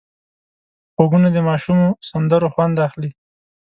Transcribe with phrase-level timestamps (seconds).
[0.95, 3.11] غوږونه د ماشومو سندرو خوند اخلي